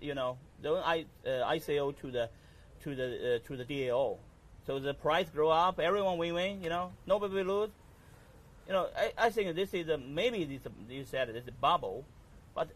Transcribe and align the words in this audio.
you 0.00 0.14
know, 0.14 0.38
the 0.62 0.70
I, 0.74 1.04
uh, 1.26 1.30
ICO 1.52 1.96
to 2.00 2.10
the 2.10 2.28
to 2.82 2.94
the 2.94 3.36
uh, 3.36 3.46
to 3.46 3.56
the 3.56 3.64
DAO. 3.64 4.16
So 4.66 4.78
the 4.78 4.94
price 4.94 5.28
grow 5.30 5.48
up, 5.48 5.80
everyone 5.80 6.18
win-win. 6.18 6.62
You 6.62 6.68
know, 6.68 6.92
nobody 7.06 7.34
will 7.34 7.44
lose. 7.60 7.70
You 8.66 8.74
know, 8.74 8.88
I, 8.96 9.12
I 9.16 9.30
think 9.30 9.54
this 9.56 9.72
is 9.72 9.88
a, 9.88 9.96
maybe 9.96 10.44
this 10.44 10.60
you 10.90 11.04
said 11.04 11.30
it's 11.30 11.48
a 11.48 11.52
bubble, 11.52 12.04
but 12.54 12.68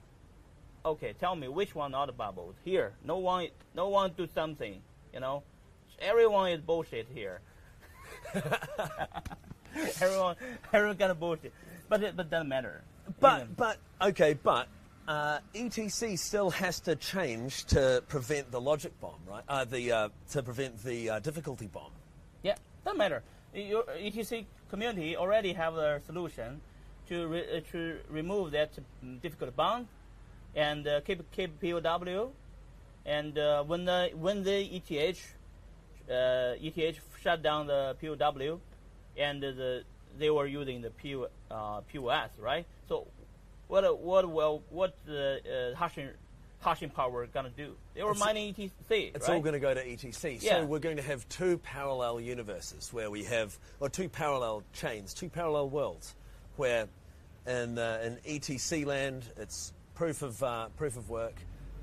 okay, 0.84 1.14
tell 1.20 1.36
me 1.36 1.48
which 1.48 1.74
one 1.74 1.90
not 1.92 2.08
a 2.08 2.12
bubble? 2.12 2.54
Here, 2.64 2.92
no 3.04 3.18
one 3.18 3.48
no 3.74 3.88
one 3.88 4.12
do 4.16 4.26
something. 4.34 4.80
You 5.12 5.20
know, 5.20 5.42
everyone 5.98 6.50
is 6.52 6.60
bullshit 6.60 7.08
here. 7.14 7.40
everyone 10.00 10.36
everyone 10.72 10.96
got 10.96 11.10
a 11.10 11.14
bullshit, 11.14 11.52
but 11.88 12.02
it 12.02 12.16
but 12.16 12.30
doesn't 12.30 12.48
matter. 12.48 12.82
But 13.20 13.42
Even- 13.42 13.54
but 13.54 13.78
okay, 14.00 14.38
but 14.42 14.68
uh, 15.08 15.38
ETC 15.54 16.18
still 16.18 16.50
has 16.50 16.80
to 16.80 16.96
change 16.96 17.64
to 17.66 18.02
prevent 18.08 18.50
the 18.50 18.60
logic 18.60 18.98
bomb, 19.00 19.20
right? 19.28 19.44
Uh, 19.48 19.64
the 19.64 19.92
uh, 19.92 20.08
to 20.30 20.42
prevent 20.42 20.82
the 20.84 21.10
uh, 21.10 21.18
difficulty 21.20 21.66
bomb. 21.66 21.90
Yeah, 22.42 22.56
doesn't 22.84 22.98
matter. 22.98 23.22
Your 23.54 23.84
ETC 23.84 24.46
community 24.70 25.16
already 25.16 25.52
have 25.52 25.76
a 25.76 26.00
solution 26.06 26.60
to 27.08 27.26
re- 27.26 27.58
uh, 27.58 27.60
to 27.72 27.98
remove 28.08 28.52
that 28.52 28.70
mm, 29.04 29.20
difficult 29.20 29.54
bomb 29.56 29.88
and 30.54 30.86
uh, 30.86 31.00
keep 31.00 31.30
keep 31.32 31.60
POW. 31.60 32.30
And 33.04 33.36
uh, 33.36 33.64
when 33.64 33.84
the 33.84 34.10
when 34.14 34.44
the 34.44 34.58
ETH 34.62 35.34
uh, 36.08 36.54
ETH 36.60 37.00
shut 37.20 37.42
down 37.42 37.66
the 37.66 37.96
POW, 38.00 38.60
and 39.16 39.42
the 39.42 39.82
they 40.18 40.30
were 40.30 40.46
using 40.46 40.82
the 40.82 40.90
P, 40.90 41.16
uh, 41.50 41.80
POS, 41.92 42.30
right? 42.38 42.66
So 42.88 43.06
what 43.72 44.00
what 44.00 44.28
well 44.28 44.62
what 44.68 44.94
the 45.06 45.72
uh, 45.72 45.78
hashing 45.78 46.10
hashing 46.60 46.90
power 46.90 47.26
gonna 47.26 47.48
do? 47.48 47.74
They 47.94 48.02
were 48.02 48.10
It's- 48.10 48.22
mining 48.22 48.54
ETC. 48.54 49.12
It's 49.14 49.26
right? 49.26 49.34
all 49.34 49.40
going 49.40 49.54
to 49.54 49.58
go 49.58 49.72
to 49.72 49.82
ETC. 49.82 50.42
Yeah. 50.42 50.60
So 50.60 50.66
we're 50.66 50.78
going 50.78 50.98
to 50.98 51.02
have 51.02 51.26
two 51.30 51.56
parallel 51.58 52.20
universes 52.20 52.92
where 52.92 53.10
we 53.10 53.24
have, 53.24 53.58
or 53.80 53.88
two 53.88 54.08
parallel 54.10 54.62
chains, 54.74 55.14
two 55.14 55.30
parallel 55.30 55.70
worlds, 55.70 56.14
where 56.56 56.86
in 57.46 57.78
uh, 57.78 58.02
in 58.04 58.38
ETC 58.38 58.84
land 58.84 59.24
it's 59.38 59.72
proof 59.94 60.20
of 60.20 60.42
uh, 60.42 60.68
proof 60.76 60.98
of 60.98 61.08
work, 61.08 61.34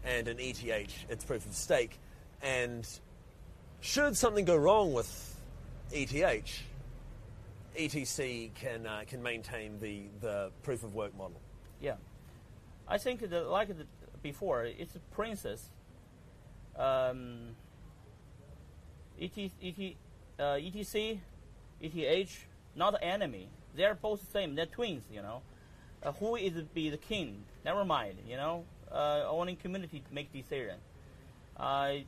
and 0.04 0.28
in 0.28 0.40
ETH 0.40 0.64
it's 1.10 1.26
proof 1.26 1.44
of 1.48 1.56
stake. 1.56 1.98
And 2.44 2.88
should 3.82 4.16
something 4.16 4.46
go 4.46 4.56
wrong 4.56 4.94
with 4.94 5.10
ETH, 5.92 6.62
ETC 7.76 8.54
can 8.54 8.86
uh, 8.86 9.02
can 9.08 9.24
maintain 9.24 9.80
the 9.80 10.04
the 10.22 10.52
proof 10.62 10.84
of 10.84 10.94
work 10.94 11.18
model. 11.18 11.42
Yeah, 11.82 11.96
I 12.88 12.98
think 12.98 13.30
the, 13.30 13.42
like 13.42 13.70
the, 13.70 13.86
before, 14.22 14.66
it's 14.66 14.96
a 14.96 15.00
princess. 15.16 15.70
Um, 16.78 17.56
ET, 19.22 19.38
ET, 19.38 19.96
uh, 20.40 20.44
ETC, 20.56 21.20
ETH, 21.82 22.46
not 22.76 22.96
enemy. 23.02 23.48
They're 23.76 23.96
both 23.96 24.22
the 24.22 24.32
same. 24.32 24.56
They're 24.56 24.66
twins, 24.66 25.04
you 25.12 25.22
know. 25.22 25.42
Uh, 26.02 26.14
who 26.14 26.36
is 26.36 26.54
be 26.74 26.90
the 26.90 26.98
king? 26.98 27.44
Never 27.66 27.84
mind, 27.84 28.16
you 28.28 28.38
know. 28.38 28.64
Uh, 28.92 29.26
only 29.28 29.56
community 29.56 30.02
make 30.12 30.32
decision. 30.32 30.78
I 31.60 32.06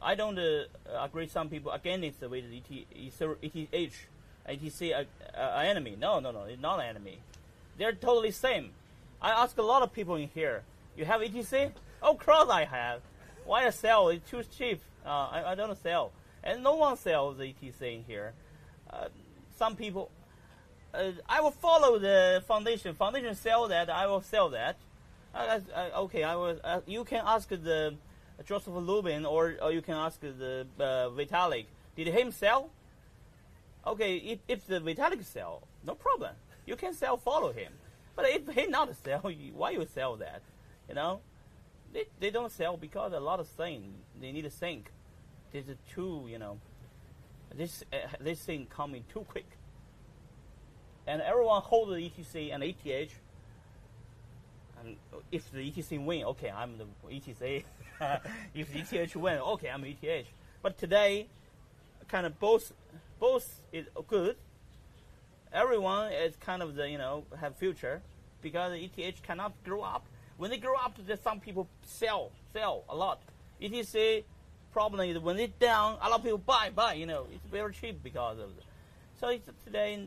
I 0.00 0.14
don't 0.14 0.38
uh, 0.38 0.64
agree. 1.00 1.28
Some 1.28 1.48
people 1.48 1.72
against 1.72 2.20
way 2.28 2.40
the 2.40 2.56
ET, 2.56 2.86
ETH, 3.42 4.06
ETC 4.48 4.94
uh, 4.94 5.04
uh, 5.38 5.62
enemy. 5.64 5.96
No, 5.98 6.20
no, 6.20 6.30
no. 6.30 6.44
It's 6.44 6.60
not 6.60 6.80
enemy. 6.80 7.18
They're 7.78 7.92
totally 7.92 8.32
same. 8.32 8.70
I 9.22 9.30
ask 9.30 9.56
a 9.56 9.62
lot 9.62 9.82
of 9.82 9.92
people 9.92 10.16
in 10.16 10.28
here. 10.34 10.62
You 10.96 11.04
have 11.04 11.20
ETC? 11.20 11.70
Of 12.02 12.18
course 12.18 12.48
I 12.50 12.64
have. 12.64 13.00
Why 13.44 13.66
I 13.66 13.70
sell? 13.70 14.08
It's 14.08 14.28
too 14.28 14.42
cheap. 14.56 14.80
Uh, 15.06 15.08
I, 15.08 15.52
I 15.52 15.54
don't 15.54 15.80
sell, 15.82 16.12
and 16.44 16.62
no 16.62 16.74
one 16.74 16.96
sells 16.96 17.38
ETC 17.38 17.80
in 17.80 18.04
here. 18.04 18.34
Uh, 18.90 19.08
some 19.56 19.76
people. 19.76 20.10
Uh, 20.92 21.12
I 21.28 21.40
will 21.40 21.50
follow 21.50 21.98
the 21.98 22.42
foundation. 22.46 22.94
Foundation 22.94 23.34
sell 23.34 23.68
that. 23.68 23.88
I 23.88 24.06
will 24.06 24.22
sell 24.22 24.50
that. 24.50 24.76
Okay, 25.34 26.24
I 26.24 26.34
will. 26.34 26.58
Uh, 26.62 26.80
you 26.86 27.04
can 27.04 27.22
ask 27.24 27.48
the 27.48 27.94
Joseph 28.44 28.74
Lubin, 28.74 29.24
or, 29.24 29.56
or 29.62 29.72
you 29.72 29.82
can 29.82 29.94
ask 29.94 30.20
the 30.20 30.66
uh, 30.78 30.82
Vitalik. 31.10 31.66
Did 31.96 32.08
him 32.08 32.32
sell? 32.32 32.70
Okay, 33.86 34.16
if, 34.16 34.38
if 34.48 34.66
the 34.66 34.80
Vitalik 34.80 35.24
sell, 35.24 35.62
no 35.86 35.94
problem. 35.94 36.34
You 36.68 36.76
can 36.76 36.92
sell, 36.92 37.16
follow 37.16 37.50
him. 37.50 37.72
But 38.14 38.26
if 38.28 38.46
he 38.54 38.66
not 38.66 38.94
sell, 39.02 39.20
why 39.54 39.70
you 39.70 39.86
sell 39.94 40.16
that? 40.16 40.42
You 40.86 40.94
know, 40.94 41.20
they, 41.94 42.04
they 42.20 42.28
don't 42.30 42.52
sell 42.52 42.76
because 42.76 43.14
a 43.14 43.20
lot 43.20 43.40
of 43.40 43.48
thing 43.48 43.94
they 44.20 44.32
need 44.32 44.42
to 44.42 44.50
think. 44.50 44.92
This 45.50 45.66
is 45.66 45.78
too, 45.94 46.26
you 46.28 46.38
know, 46.38 46.58
this 47.56 47.84
uh, 47.90 47.96
this 48.20 48.40
thing 48.40 48.66
coming 48.68 49.04
too 49.10 49.24
quick. 49.26 49.46
And 51.06 51.22
everyone 51.22 51.62
hold 51.62 51.88
the 51.88 51.94
ETC 51.94 52.54
and 52.54 52.62
ETH. 52.62 53.18
And 54.78 54.96
if 55.32 55.50
the 55.50 55.70
ETC 55.70 56.04
win, 56.04 56.24
okay, 56.24 56.50
I'm 56.50 56.76
the 56.76 56.84
ETC. 57.08 57.64
if 58.54 58.70
the 58.74 58.98
ETH 58.98 59.16
win, 59.16 59.38
okay, 59.38 59.70
I'm 59.70 59.84
ETH. 59.84 60.26
But 60.60 60.76
today, 60.76 61.28
kind 62.08 62.26
of 62.26 62.38
both 62.38 62.74
both 63.18 63.62
is 63.72 63.86
good. 64.06 64.36
Everyone 65.52 66.12
is 66.12 66.36
kind 66.36 66.62
of 66.62 66.74
the 66.74 66.88
you 66.88 66.98
know 66.98 67.24
have 67.40 67.56
future 67.56 68.02
because 68.42 68.72
ETH 68.74 69.22
cannot 69.22 69.52
grow 69.64 69.82
up. 69.82 70.04
When 70.36 70.50
they 70.50 70.58
grow 70.58 70.76
up, 70.76 70.96
there's 71.06 71.20
some 71.20 71.40
people 71.40 71.68
sell 71.82 72.30
sell 72.52 72.84
a 72.88 72.94
lot. 72.94 73.20
ETC 73.60 74.24
problem 74.72 75.08
is 75.08 75.18
when 75.18 75.38
it's 75.38 75.58
down, 75.58 75.96
a 76.02 76.08
lot 76.08 76.20
of 76.20 76.22
people 76.22 76.38
buy 76.38 76.70
buy. 76.74 76.94
You 76.94 77.06
know 77.06 77.26
it's 77.32 77.46
very 77.50 77.72
cheap 77.72 78.02
because 78.02 78.38
of. 78.38 78.56
The, 78.56 78.62
so 79.20 79.28
it's, 79.28 79.48
today 79.64 80.06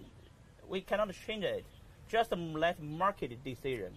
we 0.70 0.82
cannot 0.82 1.12
change 1.26 1.44
it. 1.44 1.66
Just 2.08 2.32
um, 2.34 2.54
let 2.54 2.82
market 2.82 3.44
decision. 3.44 3.94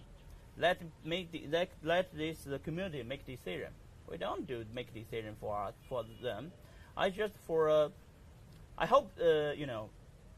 Let 0.57 0.81
make 1.03 1.31
the, 1.31 1.47
let, 1.51 1.69
let 1.83 2.15
this 2.15 2.39
the 2.43 2.59
community 2.59 3.03
make 3.03 3.25
decision. 3.25 3.69
We 4.09 4.17
don't 4.17 4.47
do 4.47 4.65
make 4.73 4.93
decision 4.93 5.35
for 5.39 5.55
us 5.57 5.73
for 5.87 6.03
them. 6.23 6.51
I 6.97 7.09
just 7.09 7.33
for 7.45 7.69
uh, 7.69 7.89
I 8.77 8.85
hope 8.85 9.11
uh, 9.21 9.51
you 9.51 9.67
know 9.67 9.89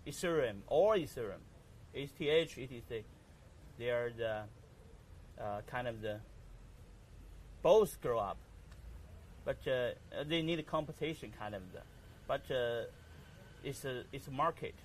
Ethereum 0.07 0.57
or 0.67 0.95
Ethereum, 0.95 1.43
ETH, 1.93 2.17
ETC, 2.19 3.03
they 3.77 3.89
are 3.89 4.11
the 4.15 4.43
uh, 5.41 5.61
kind 5.67 5.87
of 5.87 6.01
the 6.01 6.19
both 7.61 7.99
grow 8.01 8.19
up, 8.19 8.37
but 9.45 9.57
uh, 9.67 9.89
they 10.25 10.41
need 10.41 10.59
a 10.59 10.63
competition 10.63 11.33
kind 11.37 11.53
of 11.55 11.61
the, 11.73 11.81
but 12.27 12.41
uh, 12.51 12.83
it's 13.63 13.83
a 13.85 14.03
it's 14.11 14.27
a 14.27 14.31
market. 14.31 14.75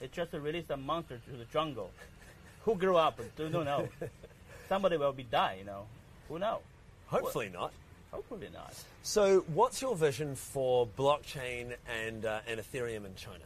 It 0.00 0.12
just 0.12 0.32
released 0.32 0.70
a 0.70 0.76
monster 0.76 1.18
to 1.18 1.36
the 1.36 1.44
jungle. 1.46 1.90
Who 2.64 2.74
grew 2.74 2.96
up? 2.96 3.20
Do 3.36 3.48
not 3.48 3.64
know. 3.64 3.88
Somebody 4.68 4.96
will 4.96 5.12
be 5.12 5.24
die. 5.24 5.56
You 5.58 5.66
know. 5.66 5.86
Who 6.28 6.38
know? 6.38 6.60
Hopefully 7.06 7.50
not. 7.52 7.72
Hopefully 8.10 8.48
not. 8.52 8.72
So, 9.02 9.40
what's 9.52 9.82
your 9.82 9.96
vision 9.96 10.36
for 10.36 10.86
blockchain 10.86 11.74
and 11.86 12.24
uh, 12.24 12.40
and 12.48 12.60
Ethereum 12.60 13.04
in 13.04 13.14
China? 13.16 13.44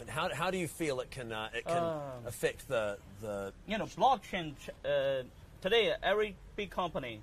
And 0.00 0.08
how, 0.08 0.32
how 0.32 0.50
do 0.50 0.58
you 0.58 0.68
feel 0.68 1.00
it 1.00 1.10
can 1.10 1.32
uh, 1.32 1.48
it 1.54 1.64
can 1.66 1.82
Um, 1.82 2.26
affect 2.26 2.68
the 2.68 2.98
the 3.20 3.52
you 3.66 3.78
know, 3.78 3.86
blockchain 3.86 4.54
ch- 4.58 4.70
uh, 4.86 5.22
today, 5.60 5.94
every 6.02 6.36
big 6.56 6.70
company 6.70 7.20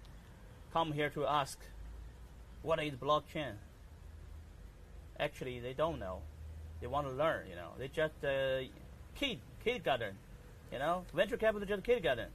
come 0.73 0.91
here 0.91 1.09
to 1.11 1.25
ask, 1.25 1.57
what 2.63 2.83
is 2.83 2.93
blockchain? 2.95 3.53
Actually, 5.19 5.59
they 5.59 5.73
don't 5.73 5.99
know. 5.99 6.21
They 6.81 6.87
want 6.87 7.07
to 7.07 7.13
learn. 7.13 7.47
You 7.49 7.55
know, 7.55 7.69
they 7.77 7.87
just 7.87 8.13
uh, 8.23 8.59
kid 9.15 9.39
kindergarten. 9.63 10.15
You 10.71 10.79
know, 10.79 11.05
venture 11.13 11.37
capital 11.37 11.65
just 11.67 11.83
kindergarten. 11.83 12.27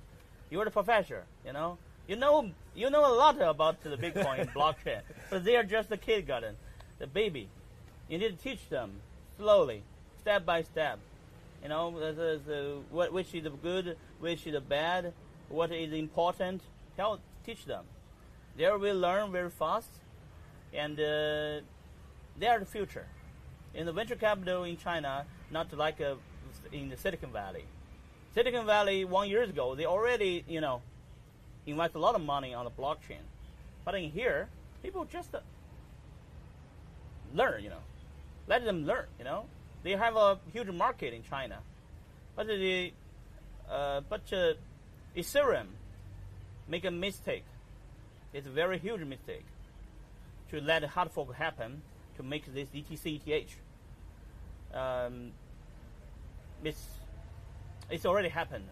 You're 0.50 0.64
the 0.64 0.70
professor. 0.70 1.24
You 1.44 1.52
know, 1.52 1.76
you 2.08 2.16
know 2.16 2.50
you 2.74 2.88
know 2.88 3.04
a 3.06 3.14
lot 3.14 3.38
about 3.42 3.82
the 3.82 3.96
Bitcoin 3.98 4.50
blockchain, 4.54 5.02
but 5.28 5.44
they 5.44 5.56
are 5.56 5.64
just 5.64 5.90
the 5.90 5.98
kindergarten, 5.98 6.56
the 6.98 7.06
baby. 7.06 7.48
You 8.08 8.18
need 8.18 8.38
to 8.38 8.42
teach 8.42 8.68
them 8.70 9.02
slowly, 9.36 9.82
step 10.20 10.44
by 10.44 10.62
step. 10.62 10.98
You 11.62 11.68
know, 11.68 11.90
what, 12.90 13.12
which 13.12 13.34
is 13.34 13.44
the 13.44 13.50
good, 13.50 13.96
which 14.18 14.46
is 14.46 14.52
the 14.52 14.60
bad, 14.60 15.12
what 15.48 15.72
is 15.72 15.92
important. 15.92 16.62
Tell, 16.96 17.18
teach 17.44 17.64
them. 17.64 17.84
They 18.56 18.70
will 18.70 18.98
learn 18.98 19.32
very 19.32 19.50
fast, 19.50 19.90
and 20.72 20.98
uh, 20.98 21.60
they 22.38 22.46
are 22.46 22.58
the 22.58 22.66
future. 22.66 23.06
In 23.74 23.86
the 23.86 23.92
venture 23.92 24.16
capital 24.16 24.64
in 24.64 24.76
China, 24.76 25.24
not 25.50 25.72
like 25.76 26.00
uh, 26.00 26.14
in 26.72 26.88
the 26.88 26.96
Silicon 26.96 27.30
Valley. 27.32 27.64
Silicon 28.34 28.66
Valley 28.66 29.04
one 29.04 29.28
years 29.28 29.50
ago, 29.50 29.74
they 29.74 29.86
already 29.86 30.44
you 30.48 30.60
know 30.60 30.82
invest 31.66 31.94
a 31.94 31.98
lot 31.98 32.14
of 32.14 32.22
money 32.22 32.54
on 32.54 32.64
the 32.64 32.70
blockchain, 32.70 33.24
but 33.84 33.94
in 33.94 34.10
here, 34.10 34.48
people 34.82 35.04
just 35.04 35.34
uh, 35.34 35.40
learn. 37.34 37.62
You 37.62 37.70
know, 37.70 37.84
let 38.48 38.64
them 38.64 38.86
learn. 38.86 39.06
You 39.18 39.24
know, 39.24 39.44
they 39.82 39.92
have 39.92 40.16
a 40.16 40.38
huge 40.52 40.70
market 40.70 41.14
in 41.14 41.22
China, 41.22 41.58
but 42.36 42.46
the 42.46 42.92
uh, 43.70 44.00
but 44.08 44.22
uh, 44.32 44.54
Ethereum 45.16 45.66
make 46.68 46.84
a 46.84 46.90
mistake. 46.90 47.44
It's 48.32 48.46
a 48.46 48.50
very 48.50 48.78
huge 48.78 49.02
mistake 49.02 49.46
to 50.50 50.60
let 50.60 50.84
hard 50.84 51.10
fork 51.10 51.34
happen 51.34 51.82
to 52.16 52.22
make 52.22 52.52
this 52.52 52.68
ETC 52.68 53.20
ETH. 53.26 53.56
Um, 54.74 55.32
it's 56.62 56.84
it's 57.90 58.06
already 58.06 58.28
happened. 58.28 58.66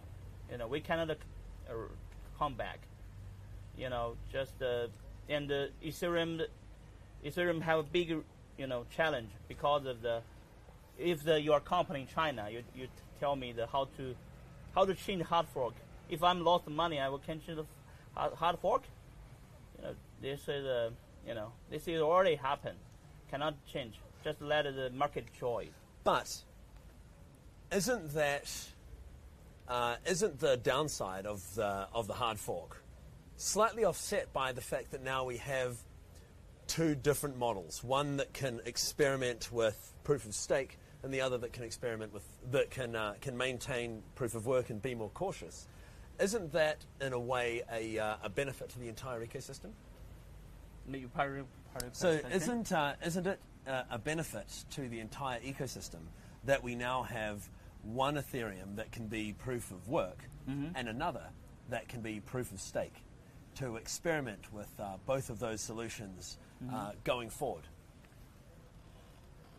You 0.51 0.57
know, 0.57 0.67
we 0.67 0.79
cannot 0.79 1.11
uh, 1.11 1.73
come 2.37 2.55
back. 2.55 2.79
You 3.77 3.89
know, 3.89 4.15
just 4.31 4.61
uh, 4.61 4.87
and 5.27 5.51
uh, 5.51 5.65
Ethereum, 5.83 6.45
Ethereum 7.23 7.61
have 7.61 7.79
a 7.79 7.83
big, 7.83 8.15
you 8.57 8.67
know, 8.67 8.85
challenge 8.95 9.29
because 9.47 9.85
of 9.85 10.01
the 10.01 10.21
if 10.99 11.23
the 11.23 11.41
your 11.41 11.59
company 11.59 12.01
in 12.01 12.07
China, 12.07 12.47
you 12.51 12.63
you 12.75 12.87
tell 13.19 13.35
me 13.35 13.51
the 13.51 13.67
how 13.67 13.87
to 13.97 14.15
how 14.75 14.85
to 14.85 14.93
change 14.93 15.23
hard 15.23 15.47
fork. 15.53 15.73
If 16.09 16.23
I'm 16.23 16.43
lost 16.43 16.67
money, 16.67 16.99
I 16.99 17.09
will 17.09 17.19
change 17.19 17.45
the 17.45 17.65
hard, 18.15 18.59
fork. 18.59 18.83
You 19.77 19.83
know, 19.83 19.93
this 20.21 20.41
is 20.47 20.65
uh, 20.65 20.89
you 21.27 21.35
know 21.35 21.51
this 21.69 21.87
is 21.87 22.01
already 22.01 22.35
happened. 22.35 22.77
Cannot 23.29 23.55
change. 23.65 23.95
Just 24.23 24.41
let 24.41 24.63
the 24.63 24.89
market 24.93 25.25
choice. 25.39 25.69
But 26.03 26.43
isn't 27.71 28.13
that 28.13 28.51
uh, 29.67 29.95
isn't 30.05 30.39
the 30.39 30.57
downside 30.57 31.25
of 31.25 31.55
the 31.55 31.87
of 31.93 32.07
the 32.07 32.13
hard 32.13 32.39
fork 32.39 32.83
slightly 33.39 33.85
offset 33.85 34.33
by 34.33 34.51
the 34.51 34.61
fact 34.61 34.91
that 34.91 35.01
now 35.01 35.23
we 35.23 35.37
have 35.37 35.77
two 36.67 36.93
different 36.93 37.37
models, 37.37 37.83
one 37.83 38.17
that 38.17 38.33
can 38.33 38.59
experiment 38.65 39.49
with 39.51 39.93
proof 40.03 40.25
of 40.25 40.35
stake 40.35 40.77
and 41.03 41.13
the 41.13 41.21
other 41.21 41.37
that 41.37 41.53
can 41.53 41.63
experiment 41.63 42.13
with 42.13 42.23
that 42.51 42.69
can 42.69 42.95
uh, 42.95 43.13
can 43.21 43.37
maintain 43.37 44.03
proof 44.15 44.35
of 44.35 44.45
work 44.45 44.69
and 44.69 44.81
be 44.81 44.95
more 44.95 45.09
cautious. 45.09 45.67
Isn't 46.19 46.51
that 46.51 46.83
in 46.99 47.13
a 47.13 47.19
way 47.19 47.63
a, 47.71 47.97
uh, 47.97 48.15
a 48.23 48.29
benefit 48.29 48.69
to 48.69 48.79
the 48.79 48.89
entire 48.89 49.25
ecosystem? 49.25 49.71
You 50.91 51.07
part 51.07 51.37
of- 51.39 51.45
part 51.73 51.83
of 51.83 51.95
So 51.95 52.19
isn't 52.31 52.71
uh, 52.71 52.93
isn't 53.05 53.27
it 53.27 53.39
uh, 53.67 53.83
a 53.91 53.97
benefit 53.99 54.65
to 54.71 54.89
the 54.89 54.99
entire 54.99 55.39
ecosystem 55.41 56.01
that 56.45 56.63
we 56.63 56.75
now 56.75 57.03
have 57.03 57.47
one 57.83 58.15
Ethereum 58.15 58.75
that 58.75 58.91
can 58.91 59.07
be 59.07 59.33
proof 59.33 59.71
of 59.71 59.87
work 59.87 60.23
and 60.75 60.89
another 60.89 61.27
that 61.69 61.87
can 61.87 62.01
be 62.01 62.19
proof 62.21 62.51
of 62.51 62.59
stake 62.59 63.03
to 63.55 63.75
experiment 63.75 64.51
with 64.51 64.67
uh, 64.79 64.97
both 65.05 65.29
of 65.29 65.37
those 65.39 65.61
solutions 65.61 66.39
uh, 66.73 66.91
going 67.03 67.29
forward 67.29 67.67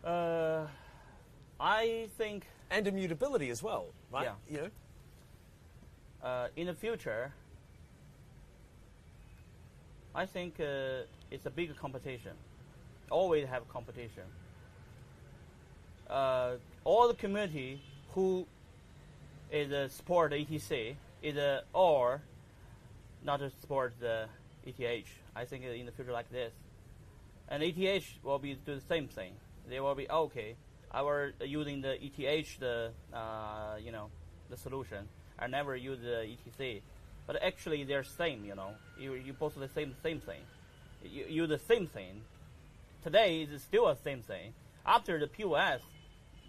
Uh, 0.03 0.65
I 1.61 2.07
think 2.17 2.47
and 2.71 2.87
immutability 2.87 3.51
as 3.51 3.61
well, 3.61 3.85
right? 4.11 4.23
Yeah. 4.23 4.33
You 4.49 4.57
know, 4.57 6.27
uh, 6.27 6.47
in 6.55 6.65
the 6.67 6.73
future, 6.73 7.31
I 10.15 10.25
think 10.25 10.59
uh, 10.59 11.05
it's 11.29 11.45
a 11.45 11.51
big 11.51 11.75
competition. 11.77 12.31
Always 13.11 13.47
have 13.47 13.67
competition. 13.69 14.23
Uh, 16.09 16.53
all 16.83 17.07
the 17.07 17.13
community 17.13 17.81
who 18.13 18.47
is 19.51 19.71
uh, 19.71 19.87
support 19.87 20.31
ETC 20.31 20.95
is 21.21 21.37
uh, 21.37 21.61
or 21.73 22.21
not 23.23 23.37
to 23.37 23.51
support 23.61 23.93
the 23.99 24.25
ETH. 24.65 25.05
I 25.35 25.45
think 25.45 25.63
in 25.63 25.85
the 25.85 25.91
future 25.91 26.11
like 26.11 26.31
this, 26.31 26.53
and 27.49 27.61
ETH 27.61 28.05
will 28.23 28.39
be 28.39 28.55
do 28.65 28.75
the 28.75 28.81
same 28.81 29.07
thing. 29.07 29.33
They 29.69 29.79
will 29.79 29.95
be 29.95 30.09
okay. 30.09 30.55
I 30.93 31.01
were 31.03 31.33
using 31.39 31.81
the 31.81 31.97
ETH 32.03 32.59
the 32.59 32.91
uh, 33.13 33.77
you 33.83 33.91
know 33.91 34.09
the 34.49 34.57
solution. 34.57 35.07
I 35.39 35.47
never 35.47 35.75
use 35.75 35.99
the 36.01 36.27
ETC, 36.27 36.81
but 37.25 37.41
actually 37.41 37.83
they're 37.83 38.03
same. 38.03 38.45
You 38.45 38.55
know, 38.55 38.71
you 38.99 39.13
you 39.13 39.33
both 39.33 39.55
the 39.55 39.69
same 39.69 39.95
same 40.03 40.19
thing. 40.19 40.41
You 41.03 41.25
use 41.27 41.49
the 41.49 41.59
same 41.59 41.87
thing. 41.87 42.21
Today 43.03 43.41
is 43.41 43.61
still 43.63 43.87
the 43.87 43.97
same 44.03 44.21
thing. 44.21 44.53
After 44.85 45.19
the 45.19 45.27
POS, 45.27 45.81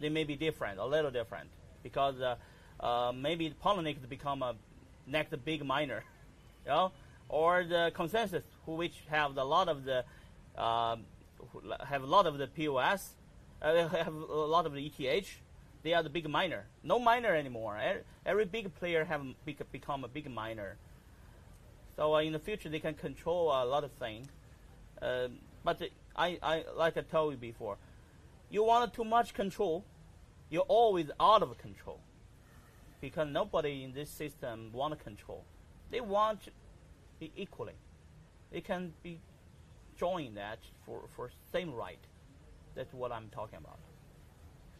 they 0.00 0.08
may 0.08 0.24
be 0.24 0.36
different, 0.36 0.78
a 0.78 0.84
little 0.84 1.10
different, 1.10 1.48
because 1.82 2.20
uh, 2.20 2.36
uh, 2.80 3.12
maybe 3.14 3.54
Poloniex 3.64 4.06
become 4.08 4.42
a 4.42 4.54
next 5.06 5.34
big 5.44 5.64
miner, 5.64 6.02
you 6.64 6.70
know, 6.70 6.92
or 7.28 7.64
the 7.64 7.92
ConsenSys, 7.94 8.42
who 8.66 8.72
which 8.72 8.94
have 9.08 9.36
a 9.36 9.44
lot 9.44 9.68
of 9.68 9.84
the 9.84 10.04
um, 10.60 11.04
have 11.86 12.02
a 12.02 12.06
lot 12.06 12.26
of 12.26 12.38
the 12.38 12.46
POS, 12.46 13.14
uh, 13.62 13.88
have 13.88 14.14
a 14.14 14.34
lot 14.34 14.66
of 14.66 14.76
ETH. 14.76 15.28
They 15.82 15.94
are 15.94 16.02
the 16.02 16.10
big 16.10 16.28
miner. 16.28 16.66
No 16.82 16.98
miner 16.98 17.34
anymore. 17.34 17.78
Every, 18.24 18.44
big 18.44 18.74
player 18.74 19.04
have 19.04 19.22
become 19.44 20.04
a 20.04 20.08
big 20.08 20.30
miner. 20.30 20.76
So 21.96 22.14
uh, 22.14 22.20
in 22.20 22.32
the 22.32 22.38
future, 22.38 22.68
they 22.68 22.78
can 22.78 22.94
control 22.94 23.48
a 23.48 23.64
lot 23.64 23.84
of 23.84 23.92
things. 23.92 24.28
Um, 25.00 25.38
but 25.64 25.82
I, 26.14 26.38
I, 26.42 26.64
like 26.76 26.96
I 26.96 27.02
told 27.02 27.32
you 27.32 27.38
before, 27.38 27.78
you 28.50 28.64
want 28.64 28.92
too 28.94 29.04
much 29.04 29.34
control, 29.34 29.84
you're 30.50 30.62
always 30.62 31.10
out 31.18 31.42
of 31.42 31.56
control. 31.58 31.98
Because 33.00 33.28
nobody 33.28 33.82
in 33.82 33.92
this 33.92 34.10
system 34.10 34.70
want 34.72 35.02
control. 35.02 35.44
They 35.90 36.00
want 36.00 36.48
it 37.20 37.32
equally. 37.36 37.74
They 38.52 38.60
can 38.60 38.92
be 39.02 39.18
join 39.98 40.34
that 40.34 40.58
for, 40.86 41.02
for 41.14 41.30
same 41.52 41.74
right. 41.74 41.98
That's 42.74 42.92
what 42.94 43.12
I'm 43.12 43.28
talking 43.30 43.58
about. 43.58 43.78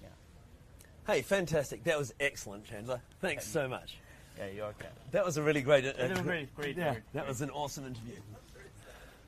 Yeah. 0.03 0.09
hey, 1.07 1.23
fantastic! 1.23 1.85
That 1.85 1.99
was 1.99 2.15
excellent, 2.21 2.65
Chandler. 2.65 3.01
Thanks 3.21 3.47
so 3.47 3.69
much. 3.69 3.99
Yeah, 4.39 4.47
you're 4.49 4.67
okay. 4.67 4.89
That 5.11 5.25
was 5.25 5.37
a 5.37 5.43
really 5.43 5.61
great. 5.63 5.85
Uh, 5.85 5.93
was 6.09 6.19
a 6.19 6.23
great- 6.23 6.55
great 6.55 6.77
Yeah, 6.77 6.85
interview. 6.93 7.03
that 7.15 7.29
was 7.29 7.41
an 7.43 7.51
awesome 7.51 7.87
interview. 7.87 8.17